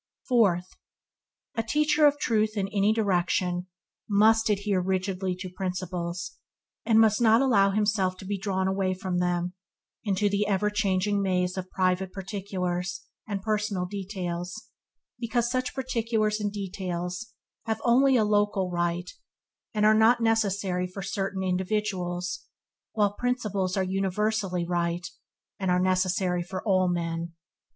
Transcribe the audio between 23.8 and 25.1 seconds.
universally right